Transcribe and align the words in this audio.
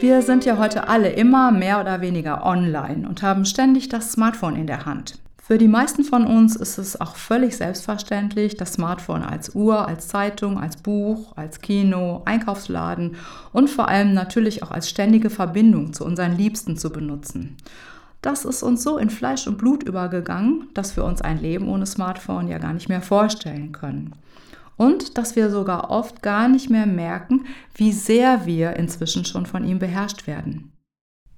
Wir 0.00 0.22
sind 0.22 0.46
ja 0.46 0.56
heute 0.56 0.88
alle 0.88 1.10
immer 1.10 1.52
mehr 1.52 1.78
oder 1.78 2.00
weniger 2.00 2.46
online 2.46 3.06
und 3.06 3.20
haben 3.20 3.44
ständig 3.44 3.90
das 3.90 4.12
Smartphone 4.12 4.56
in 4.56 4.66
der 4.66 4.86
Hand. 4.86 5.18
Für 5.36 5.58
die 5.58 5.68
meisten 5.68 6.04
von 6.04 6.26
uns 6.26 6.56
ist 6.56 6.78
es 6.78 6.98
auch 6.98 7.16
völlig 7.16 7.54
selbstverständlich, 7.58 8.56
das 8.56 8.72
Smartphone 8.72 9.22
als 9.22 9.54
Uhr, 9.54 9.86
als 9.86 10.08
Zeitung, 10.08 10.58
als 10.58 10.78
Buch, 10.78 11.36
als 11.36 11.60
Kino, 11.60 12.22
Einkaufsladen 12.24 13.16
und 13.52 13.68
vor 13.68 13.88
allem 13.88 14.14
natürlich 14.14 14.62
auch 14.62 14.70
als 14.70 14.88
ständige 14.88 15.28
Verbindung 15.28 15.92
zu 15.92 16.06
unseren 16.06 16.34
Liebsten 16.34 16.78
zu 16.78 16.88
benutzen. 16.88 17.58
Das 18.22 18.46
ist 18.46 18.62
uns 18.62 18.82
so 18.82 18.96
in 18.96 19.10
Fleisch 19.10 19.46
und 19.46 19.58
Blut 19.58 19.82
übergegangen, 19.82 20.68
dass 20.72 20.96
wir 20.96 21.04
uns 21.04 21.20
ein 21.20 21.42
Leben 21.42 21.68
ohne 21.68 21.84
Smartphone 21.84 22.48
ja 22.48 22.56
gar 22.56 22.72
nicht 22.72 22.88
mehr 22.88 23.02
vorstellen 23.02 23.72
können 23.72 24.14
und 24.80 25.18
dass 25.18 25.36
wir 25.36 25.50
sogar 25.50 25.90
oft 25.90 26.22
gar 26.22 26.48
nicht 26.48 26.70
mehr 26.70 26.86
merken, 26.86 27.44
wie 27.74 27.92
sehr 27.92 28.46
wir 28.46 28.76
inzwischen 28.76 29.26
schon 29.26 29.44
von 29.44 29.62
ihm 29.62 29.78
beherrscht 29.78 30.26
werden. 30.26 30.72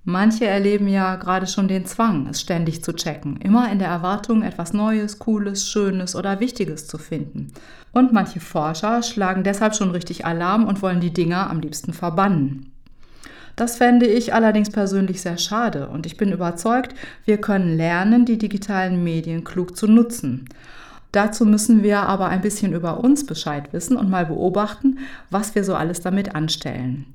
Manche 0.05 0.47
erleben 0.47 0.87
ja 0.87 1.17
gerade 1.17 1.49
schon 1.49 1.67
den 1.67 1.85
Zwang, 1.85 2.29
es 2.29 2.41
ständig 2.41 2.85
zu 2.85 2.93
checken, 2.93 3.39
immer 3.39 3.73
in 3.73 3.81
der 3.81 3.89
Erwartung, 3.89 4.45
etwas 4.45 4.73
Neues, 4.73 5.19
Cooles, 5.19 5.69
Schönes 5.69 6.15
oder 6.15 6.39
Wichtiges 6.39 6.87
zu 6.87 6.99
finden. 6.99 7.53
Und 7.91 8.13
manche 8.13 8.39
Forscher 8.39 9.03
schlagen 9.03 9.43
deshalb 9.43 9.75
schon 9.75 9.91
richtig 9.91 10.25
Alarm 10.25 10.65
und 10.65 10.81
wollen 10.81 11.01
die 11.01 11.13
Dinger 11.13 11.51
am 11.51 11.59
liebsten 11.59 11.93
verbannen. 11.93 12.71
Das 13.57 13.77
fände 13.77 14.07
ich 14.07 14.33
allerdings 14.33 14.71
persönlich 14.71 15.21
sehr 15.21 15.37
schade 15.37 15.89
und 15.89 16.07
ich 16.07 16.17
bin 16.17 16.31
überzeugt, 16.31 16.95
wir 17.25 17.39
können 17.39 17.77
lernen, 17.77 18.25
die 18.25 18.39
digitalen 18.39 19.03
Medien 19.03 19.43
klug 19.43 19.77
zu 19.77 19.89
nutzen. 19.89 20.45
Dazu 21.13 21.45
müssen 21.45 21.83
wir 21.83 22.01
aber 22.01 22.29
ein 22.29 22.41
bisschen 22.41 22.73
über 22.73 23.05
uns 23.05 23.27
Bescheid 23.27 23.73
wissen 23.73 23.97
und 23.97 24.11
mal 24.11 24.27
beobachten, 24.27 24.99
was 25.31 25.55
wir 25.55 25.63
so 25.63 25.75
alles 25.75 26.01
damit 26.01 26.35
anstellen. 26.35 27.15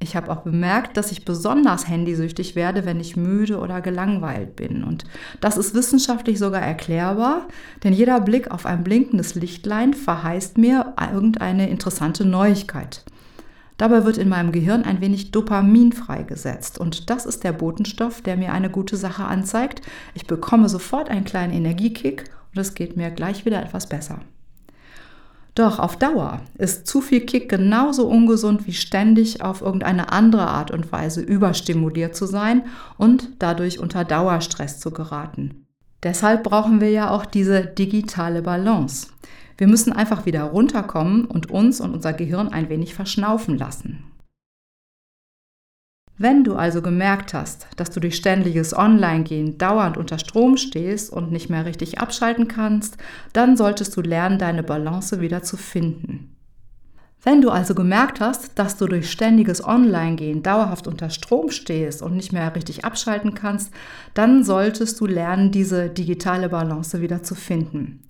Ich 0.00 0.16
habe 0.16 0.32
auch 0.32 0.38
bemerkt, 0.38 0.96
dass 0.96 1.12
ich 1.12 1.24
besonders 1.24 1.86
handysüchtig 1.86 2.56
werde, 2.56 2.84
wenn 2.86 2.98
ich 2.98 3.16
müde 3.16 3.60
oder 3.60 3.80
gelangweilt 3.80 4.56
bin. 4.56 4.82
Und 4.82 5.04
das 5.40 5.56
ist 5.56 5.72
wissenschaftlich 5.72 6.40
sogar 6.40 6.62
erklärbar, 6.62 7.46
denn 7.84 7.92
jeder 7.92 8.20
Blick 8.20 8.50
auf 8.50 8.66
ein 8.66 8.82
blinkendes 8.82 9.36
Lichtlein 9.36 9.94
verheißt 9.94 10.58
mir 10.58 10.94
irgendeine 11.00 11.70
interessante 11.70 12.24
Neuigkeit. 12.24 13.04
Dabei 13.76 14.04
wird 14.04 14.16
in 14.16 14.28
meinem 14.28 14.52
Gehirn 14.52 14.84
ein 14.84 15.00
wenig 15.00 15.32
Dopamin 15.32 15.92
freigesetzt 15.92 16.78
und 16.78 17.10
das 17.10 17.26
ist 17.26 17.44
der 17.44 17.52
Botenstoff, 17.52 18.22
der 18.22 18.36
mir 18.36 18.52
eine 18.52 18.70
gute 18.70 18.96
Sache 18.96 19.24
anzeigt. 19.24 19.82
Ich 20.14 20.26
bekomme 20.26 20.68
sofort 20.68 21.10
einen 21.10 21.24
kleinen 21.24 21.52
Energiekick 21.52 22.24
und 22.54 22.60
es 22.60 22.74
geht 22.74 22.96
mir 22.96 23.10
gleich 23.10 23.44
wieder 23.44 23.62
etwas 23.62 23.86
besser. 23.86 24.20
Doch 25.54 25.78
auf 25.78 25.96
Dauer 25.96 26.42
ist 26.58 26.86
zu 26.86 27.00
viel 27.00 27.20
Kick 27.20 27.48
genauso 27.48 28.06
ungesund 28.06 28.66
wie 28.66 28.74
ständig 28.74 29.42
auf 29.42 29.62
irgendeine 29.62 30.12
andere 30.12 30.46
Art 30.48 30.70
und 30.70 30.92
Weise 30.92 31.22
überstimuliert 31.22 32.14
zu 32.14 32.26
sein 32.26 32.64
und 32.98 33.30
dadurch 33.38 33.78
unter 33.78 34.04
Dauerstress 34.04 34.80
zu 34.80 34.90
geraten. 34.90 35.66
Deshalb 36.02 36.44
brauchen 36.44 36.82
wir 36.82 36.90
ja 36.90 37.10
auch 37.10 37.24
diese 37.24 37.64
digitale 37.64 38.42
Balance. 38.42 39.08
Wir 39.56 39.66
müssen 39.66 39.92
einfach 39.92 40.26
wieder 40.26 40.42
runterkommen 40.42 41.24
und 41.24 41.50
uns 41.50 41.80
und 41.80 41.94
unser 41.94 42.12
Gehirn 42.12 42.48
ein 42.48 42.68
wenig 42.68 42.94
verschnaufen 42.94 43.56
lassen. 43.56 44.04
Wenn 46.18 46.44
du 46.44 46.54
also 46.54 46.80
gemerkt 46.80 47.34
hast, 47.34 47.66
dass 47.76 47.90
du 47.90 48.00
durch 48.00 48.16
ständiges 48.16 48.74
Online-Gehen 48.74 49.58
dauernd 49.58 49.98
unter 49.98 50.18
Strom 50.18 50.56
stehst 50.56 51.12
und 51.12 51.30
nicht 51.30 51.50
mehr 51.50 51.66
richtig 51.66 51.98
abschalten 51.98 52.48
kannst, 52.48 52.96
dann 53.34 53.56
solltest 53.56 53.94
du 53.96 54.00
lernen, 54.00 54.38
deine 54.38 54.62
Balance 54.62 55.20
wieder 55.20 55.42
zu 55.42 55.58
finden. 55.58 56.34
Wenn 57.22 57.42
du 57.42 57.50
also 57.50 57.74
gemerkt 57.74 58.20
hast, 58.20 58.58
dass 58.58 58.78
du 58.78 58.86
durch 58.86 59.10
ständiges 59.10 59.62
Online-Gehen 59.62 60.42
dauerhaft 60.42 60.86
unter 60.86 61.10
Strom 61.10 61.50
stehst 61.50 62.00
und 62.00 62.16
nicht 62.16 62.32
mehr 62.32 62.54
richtig 62.54 62.84
abschalten 62.84 63.34
kannst, 63.34 63.72
dann 64.14 64.42
solltest 64.42 64.98
du 65.00 65.06
lernen, 65.06 65.50
diese 65.50 65.90
digitale 65.90 66.48
Balance 66.48 67.02
wieder 67.02 67.22
zu 67.22 67.34
finden. 67.34 68.05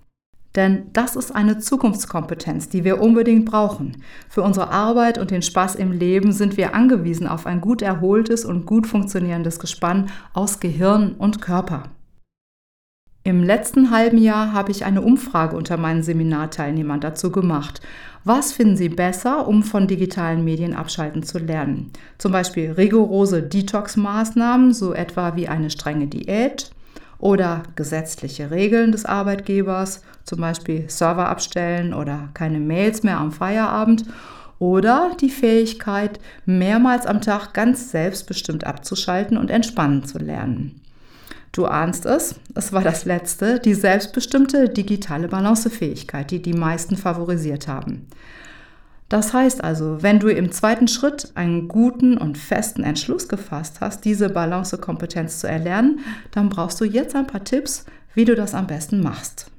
Denn 0.57 0.87
das 0.95 1.17
ist 1.17 1.35
eine 1.35 1.59
Zukunftskompetenz, 1.59 2.71
die 2.71 2.83
wir 2.83 3.01
unbedingt 3.01 3.45
brauchen. 3.45 4.03
Für 4.29 4.43
unsere 4.43 4.71
Arbeit 4.71 5.19
und 5.19 5.31
den 5.31 5.43
Spaß 5.43 5.75
im 5.75 5.93
Leben 5.93 6.33
sind 6.33 6.57
wir 6.57 6.75
angewiesen 6.75 7.27
auf 7.27 7.47
ein 7.47 7.61
gut 7.61 7.83
erholtes 7.83 8.47
und 8.47 8.65
gut 8.65 8.87
funktionierendes 8.87 9.59
Gespann 9.59 10.09
aus 10.33 10.59
Gehirn 10.59 11.13
und 11.13 11.43
Körper. 11.43 11.85
Im 13.23 13.43
letzten 13.43 13.91
halben 13.91 14.19
Jahr 14.19 14.53
habe 14.53 14.71
ich 14.71 14.85
eine 14.85 15.03
Umfrage 15.03 15.57
unter 15.57 15.77
meinen 15.77 16.05
Seminarteilnehmern 16.05 17.01
dazu 17.01 17.33
gemacht. 17.33 17.81
Was 18.23 18.53
finden 18.53 18.77
Sie 18.77 18.89
besser, 18.89 19.49
um 19.49 19.65
von 19.65 19.89
digitalen 19.89 20.45
Medien 20.45 20.75
abschalten 20.75 21.25
zu 21.25 21.39
lernen? 21.39 21.91
Zum 22.19 22.31
Beispiel 22.31 22.71
rigorose 22.71 23.43
Detox-Maßnahmen, 23.43 24.73
so 24.73 24.95
etwa 24.95 25.35
wie 25.35 25.49
eine 25.49 25.71
strenge 25.71 26.07
Diät, 26.07 26.71
oder 27.19 27.63
gesetzliche 27.75 28.51
Regeln 28.51 28.93
des 28.93 29.05
Arbeitgebers, 29.05 30.03
zum 30.27 30.41
Beispiel 30.41 30.91
Server 30.91 31.29
abstellen 31.29 31.95
oder 31.95 32.29
keine 32.35 32.61
Mails 32.61 33.03
mehr 33.03 33.19
am 33.19 33.33
Feierabend 33.33 34.05
oder 34.59 35.13
die 35.21 35.31
Fähigkeit, 35.31 36.19
mehrmals 36.45 37.07
am 37.07 37.21
Tag 37.21 37.55
ganz 37.55 37.91
selbstbestimmt 37.91 38.65
abzuschalten 38.65 39.39
und 39.39 39.51
entspannen 39.51 40.05
zu 40.05 40.19
lernen. 40.19 40.81
Du 41.53 41.65
ahnst 41.67 42.05
es, 42.05 42.35
es 42.55 42.73
war 42.73 42.83
das 42.83 43.07
letzte, 43.07 43.61
die 43.61 43.75
selbstbestimmte 43.75 44.69
digitale 44.69 45.29
Balancefähigkeit, 45.29 46.31
die 46.31 46.43
die 46.43 46.53
meisten 46.53 46.97
favorisiert 46.97 47.67
haben. 47.67 48.09
Das 49.09 49.33
heißt 49.33 49.63
also, 49.63 50.03
wenn 50.03 50.19
du 50.19 50.29
im 50.29 50.51
zweiten 50.51 50.89
Schritt 50.89 51.31
einen 51.37 51.69
guten 51.69 52.19
und 52.19 52.37
festen 52.37 52.83
Entschluss 52.83 53.29
gefasst 53.29 53.81
hast, 53.81 54.05
diese 54.05 54.29
Balancekompetenz 54.29 55.39
zu 55.39 55.47
erlernen, 55.47 56.01
dann 56.33 56.49
brauchst 56.49 56.81
du 56.81 56.85
jetzt 56.85 57.15
ein 57.15 57.29
paar 57.29 57.45
Tipps, 57.45 57.87
wie 58.15 58.25
du 58.25 58.35
das 58.35 58.53
am 58.53 58.67
besten 58.67 59.01
machst. 59.01 59.51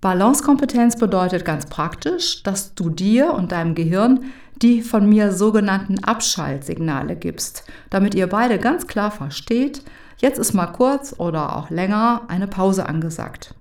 Balancekompetenz 0.00 0.96
bedeutet 0.96 1.44
ganz 1.44 1.66
praktisch, 1.66 2.42
dass 2.42 2.74
du 2.74 2.88
dir 2.88 3.34
und 3.34 3.52
deinem 3.52 3.74
Gehirn 3.74 4.24
die 4.62 4.82
von 4.82 5.08
mir 5.08 5.32
sogenannten 5.32 6.02
Abschaltsignale 6.02 7.16
gibst, 7.16 7.64
damit 7.90 8.14
ihr 8.14 8.26
beide 8.26 8.58
ganz 8.58 8.86
klar 8.86 9.10
versteht, 9.10 9.82
jetzt 10.18 10.38
ist 10.38 10.52
mal 10.52 10.66
kurz 10.66 11.14
oder 11.18 11.56
auch 11.56 11.70
länger 11.70 12.22
eine 12.28 12.48
Pause 12.48 12.86
angesagt. 12.86 13.54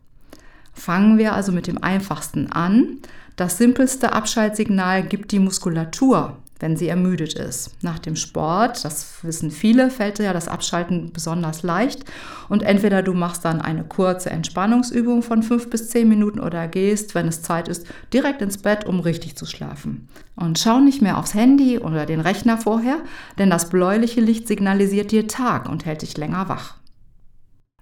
Fangen 0.74 1.18
wir 1.18 1.34
also 1.34 1.52
mit 1.52 1.68
dem 1.68 1.84
einfachsten 1.84 2.52
an. 2.52 2.98
Das 3.36 3.58
simpelste 3.58 4.14
Abschaltsignal 4.14 5.04
gibt 5.04 5.32
die 5.32 5.40
Muskulatur, 5.40 6.38
wenn 6.60 6.78
sie 6.78 6.88
ermüdet 6.88 7.34
ist. 7.34 7.72
Nach 7.84 8.00
dem 8.00 8.16
Sport, 8.16 8.84
das 8.84 9.24
wissen 9.24 9.52
viele, 9.52 9.90
fällt 9.90 10.20
ja 10.20 10.34
das 10.34 10.48
Abschalten 10.48 11.12
besonders 11.14 11.64
leicht. 11.64 12.04
Und 12.50 12.64
entweder 12.64 13.04
du 13.04 13.14
machst 13.14 13.46
dann 13.46 13.62
eine 13.62 13.84
kurze 13.84 14.30
Entspannungsübung 14.30 15.22
von 15.24 15.44
fünf 15.44 15.70
bis 15.70 15.90
zehn 15.90 16.08
Minuten 16.08 16.40
oder 16.40 16.68
gehst, 16.68 17.16
wenn 17.16 17.28
es 17.28 17.42
Zeit 17.42 17.68
ist, 17.68 17.88
direkt 18.14 18.42
ins 18.42 18.58
Bett, 18.58 18.86
um 18.86 19.00
richtig 19.00 19.36
zu 19.36 19.46
schlafen. 19.46 20.08
Und 20.36 20.60
schau 20.60 20.80
nicht 20.80 21.02
mehr 21.02 21.18
aufs 21.18 21.34
Handy 21.34 21.80
oder 21.80 22.06
den 22.06 22.20
Rechner 22.20 22.58
vorher, 22.58 22.98
denn 23.38 23.50
das 23.50 23.70
bläuliche 23.70 24.22
Licht 24.22 24.48
signalisiert 24.48 25.12
dir 25.12 25.28
Tag 25.28 25.70
und 25.70 25.86
hält 25.86 26.02
dich 26.02 26.18
länger 26.18 26.50
wach. 26.50 26.76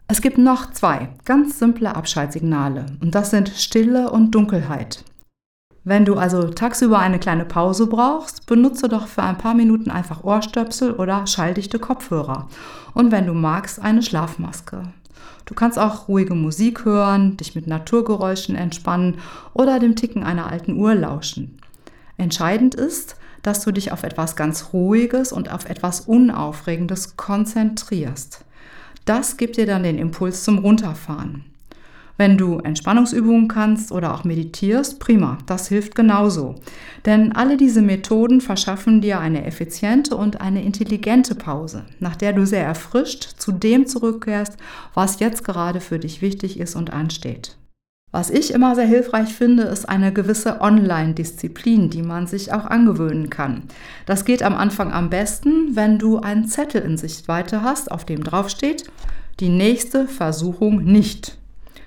Es 0.07 0.22
gibt 0.22 0.38
noch 0.38 0.72
zwei 0.72 1.10
ganz 1.25 1.57
simple 1.57 1.95
Abschaltsignale 1.95 2.86
und 3.01 3.16
das 3.16 3.31
sind 3.31 3.50
Stille 3.50 4.12
und 4.12 4.31
Dunkelheit. 4.31 5.04
Wenn 5.88 6.04
du 6.04 6.16
also 6.16 6.50
tagsüber 6.50 6.98
eine 6.98 7.20
kleine 7.20 7.46
Pause 7.46 7.86
brauchst, 7.86 8.48
benutze 8.48 8.90
doch 8.90 9.06
für 9.06 9.22
ein 9.22 9.38
paar 9.38 9.54
Minuten 9.54 9.92
einfach 9.92 10.24
Ohrstöpsel 10.24 10.94
oder 10.94 11.28
schalldichte 11.28 11.78
Kopfhörer. 11.78 12.50
Und 12.96 13.12
wenn 13.12 13.28
du 13.28 13.34
magst, 13.34 13.80
eine 13.80 14.02
Schlafmaske. 14.02 14.82
Du 15.46 15.54
kannst 15.54 15.78
auch 15.78 16.08
ruhige 16.08 16.34
Musik 16.34 16.86
hören, 16.86 17.38
dich 17.38 17.54
mit 17.54 17.68
Naturgeräuschen 17.68 18.56
entspannen 18.56 19.20
oder 19.54 19.78
dem 19.78 19.96
Ticken 19.96 20.24
einer 20.24 20.48
alten 20.48 20.76
Uhr 20.76 20.96
lauschen. 20.96 21.60
Entscheidend 22.18 22.74
ist, 22.74 23.16
dass 23.44 23.64
du 23.64 23.72
dich 23.72 23.92
auf 23.92 24.02
etwas 24.02 24.36
ganz 24.36 24.74
Ruhiges 24.74 25.32
und 25.32 25.52
auf 25.52 25.70
etwas 25.70 26.02
Unaufregendes 26.02 27.16
konzentrierst. 27.16 28.44
Das 29.06 29.38
gibt 29.38 29.58
dir 29.58 29.68
dann 29.68 29.84
den 29.84 30.00
Impuls 30.00 30.44
zum 30.44 30.58
Runterfahren. 30.58 31.46
Wenn 32.17 32.38
du 32.38 32.59
Entspannungsübungen 32.59 33.50
kannst 33.50 33.91
oder 33.91 34.13
auch 34.13 34.23
meditierst, 34.23 35.00
prima, 35.00 35.38
das 35.47 35.67
hilft 35.67 35.95
genauso. 35.95 36.56
Denn 37.06 37.33
alle 37.33 37.57
diese 37.57 37.81
Methoden 37.81 38.39
verschaffen 38.39 39.01
dir 39.01 39.19
eine 39.19 39.45
effiziente 39.45 40.15
und 40.15 40.39
eine 40.39 40.63
intelligente 40.63 41.35
Pause, 41.35 41.85
nach 42.00 42.15
der 42.15 42.31
du 42.31 42.45
sehr 42.45 42.63
erfrischt 42.63 43.33
zu 43.38 43.51
dem 43.51 43.85
zurückkehrst, 43.85 44.57
was 44.94 45.19
jetzt 45.19 45.44
gerade 45.44 45.81
für 45.81 46.00
dich 46.00 46.21
wichtig 46.21 46.59
ist 46.59 46.75
und 46.75 46.94
ansteht. 46.94 47.57
Was 48.15 48.29
ich 48.29 48.53
immer 48.53 48.75
sehr 48.75 48.85
hilfreich 48.85 49.33
finde, 49.33 49.63
ist 49.63 49.89
eine 49.89 50.13
gewisse 50.13 50.62
Online-Disziplin, 50.62 51.89
die 51.89 52.01
man 52.01 52.27
sich 52.27 52.53
auch 52.53 52.63
angewöhnen 52.63 53.29
kann. 53.29 53.63
Das 54.06 54.23
geht 54.23 54.41
am 54.41 54.56
Anfang 54.56 54.94
am 54.94 55.09
besten, 55.09 55.75
wenn 55.75 56.00
du 56.00 56.19
einen 56.19 56.47
Zettel 56.47 56.81
in 56.83 56.97
Sichtweite 56.97 57.62
hast, 57.62 57.91
auf 57.91 58.06
dem 58.06 58.23
draufsteht, 58.23 58.85
die 59.41 59.50
nächste 59.50 60.07
Versuchung 60.07 60.85
nicht. 60.85 61.38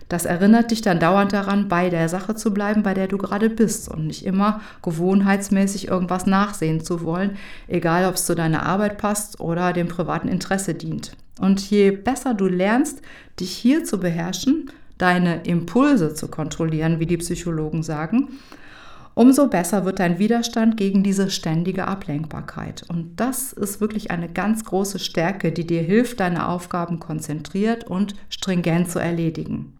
Das 0.08 0.24
erinnert 0.24 0.70
dich 0.70 0.80
dann 0.80 1.00
dauernd 1.00 1.32
daran, 1.34 1.68
bei 1.68 1.90
der 1.90 2.08
Sache 2.08 2.34
zu 2.34 2.54
bleiben, 2.54 2.82
bei 2.82 2.94
der 2.94 3.08
du 3.08 3.18
gerade 3.18 3.50
bist 3.50 3.88
und 3.90 4.06
nicht 4.06 4.24
immer 4.24 4.60
gewohnheitsmäßig 4.82 5.88
irgendwas 5.88 6.24
nachsehen 6.26 6.82
zu 6.82 7.02
wollen, 7.02 7.36
egal 7.66 8.06
ob 8.06 8.14
es 8.14 8.24
zu 8.24 8.34
deiner 8.34 8.64
Arbeit 8.64 8.96
passt 8.96 9.38
oder 9.40 9.72
dem 9.72 9.88
privaten 9.88 10.28
Interesse 10.28 10.74
dient. 10.74 11.12
Und 11.38 11.60
je 11.70 11.90
besser 11.90 12.34
du 12.34 12.46
lernst, 12.46 13.02
dich 13.38 13.52
hier 13.52 13.84
zu 13.84 13.98
beherrschen, 14.00 14.70
deine 14.96 15.42
Impulse 15.42 16.14
zu 16.14 16.28
kontrollieren, 16.28 16.98
wie 17.00 17.06
die 17.06 17.18
Psychologen 17.18 17.82
sagen, 17.82 18.30
umso 19.14 19.48
besser 19.48 19.84
wird 19.84 20.00
dein 20.00 20.18
Widerstand 20.18 20.76
gegen 20.76 21.02
diese 21.02 21.30
ständige 21.30 21.86
Ablenkbarkeit. 21.86 22.84
Und 22.88 23.20
das 23.20 23.52
ist 23.52 23.80
wirklich 23.80 24.10
eine 24.10 24.28
ganz 24.28 24.64
große 24.64 24.98
Stärke, 24.98 25.52
die 25.52 25.66
dir 25.66 25.82
hilft, 25.82 26.20
deine 26.20 26.48
Aufgaben 26.48 26.98
konzentriert 26.98 27.84
und 27.84 28.14
stringent 28.30 28.90
zu 28.90 28.98
erledigen. 28.98 29.77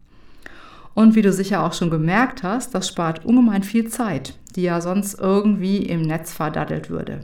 Und 0.99 1.15
wie 1.15 1.23
du 1.23 1.33
sicher 1.33 1.63
auch 1.63 1.75
schon 1.75 1.91
gemerkt 1.91 2.43
hast, 2.43 2.75
das 2.75 2.89
spart 2.89 3.25
ungemein 3.25 3.63
viel 3.63 3.87
Zeit, 3.87 4.35
die 4.57 4.63
ja 4.63 4.81
sonst 4.81 5.15
irgendwie 5.21 5.77
im 5.77 6.03
Netz 6.03 6.33
verdaddelt 6.33 6.91
würde. 6.91 7.21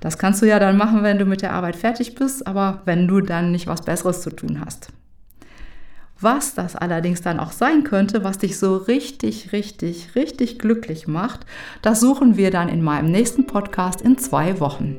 Das 0.00 0.18
kannst 0.18 0.42
du 0.42 0.46
ja 0.46 0.58
dann 0.58 0.76
machen, 0.76 1.02
wenn 1.02 1.16
du 1.16 1.24
mit 1.24 1.40
der 1.40 1.54
Arbeit 1.54 1.76
fertig 1.76 2.14
bist, 2.14 2.46
aber 2.46 2.82
wenn 2.84 3.08
du 3.08 3.22
dann 3.22 3.52
nicht 3.52 3.66
was 3.68 3.80
Besseres 3.86 4.20
zu 4.20 4.28
tun 4.28 4.60
hast. 4.62 4.92
Was 6.20 6.54
das 6.54 6.76
allerdings 6.76 7.22
dann 7.22 7.40
auch 7.40 7.52
sein 7.52 7.84
könnte, 7.84 8.22
was 8.22 8.36
dich 8.36 8.58
so 8.58 8.76
richtig, 8.76 9.50
richtig, 9.52 10.14
richtig 10.14 10.58
glücklich 10.58 11.08
macht, 11.08 11.46
das 11.80 12.00
suchen 12.00 12.36
wir 12.36 12.50
dann 12.50 12.68
in 12.68 12.82
meinem 12.82 13.10
nächsten 13.10 13.46
Podcast 13.46 14.02
in 14.02 14.18
zwei 14.18 14.60
Wochen. 14.60 14.98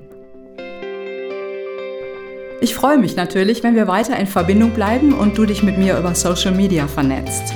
Ich 2.62 2.74
freue 2.74 2.98
mich 2.98 3.15
natürlich, 3.15 3.62
wenn 3.62 3.75
wir 3.75 3.88
weiter 3.88 4.18
in 4.18 4.25
Verbindung 4.25 4.71
bleiben 4.71 5.13
und 5.13 5.38
du 5.38 5.45
dich 5.45 5.62
mit 5.62 5.77
mir 5.77 6.00
über 6.00 6.15
Social 6.15 6.56
Media 6.56 6.88
vernetzt. 6.88 7.53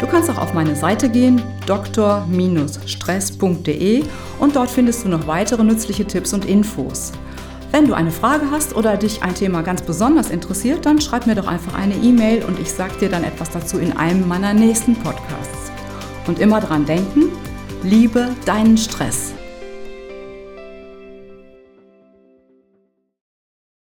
Du 0.00 0.06
kannst 0.06 0.30
auch 0.30 0.38
auf 0.38 0.52
meine 0.52 0.76
Seite 0.76 1.08
gehen, 1.08 1.40
dr-stress.de 1.66 4.04
und 4.38 4.56
dort 4.56 4.70
findest 4.70 5.04
du 5.04 5.08
noch 5.08 5.26
weitere 5.26 5.64
nützliche 5.64 6.04
Tipps 6.04 6.34
und 6.34 6.44
Infos. 6.44 7.12
Wenn 7.72 7.88
du 7.88 7.94
eine 7.94 8.10
Frage 8.10 8.50
hast 8.50 8.76
oder 8.76 8.96
dich 8.96 9.22
ein 9.22 9.34
Thema 9.34 9.62
ganz 9.62 9.82
besonders 9.82 10.30
interessiert, 10.30 10.86
dann 10.86 11.00
schreib 11.00 11.26
mir 11.26 11.34
doch 11.34 11.46
einfach 11.46 11.74
eine 11.74 11.94
E-Mail 11.94 12.44
und 12.44 12.58
ich 12.58 12.70
sage 12.70 12.98
dir 13.00 13.08
dann 13.08 13.24
etwas 13.24 13.50
dazu 13.50 13.78
in 13.78 13.96
einem 13.96 14.28
meiner 14.28 14.54
nächsten 14.54 14.94
Podcasts. 14.96 15.72
Und 16.26 16.40
immer 16.40 16.60
dran 16.60 16.84
denken, 16.84 17.30
liebe 17.82 18.28
deinen 18.44 18.76
Stress. 18.76 19.35